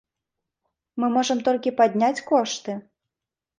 Мы 1.03 1.09
можам 1.17 1.43
толькі 1.49 1.75
падняць 1.83 2.25
кошты. 2.33 2.71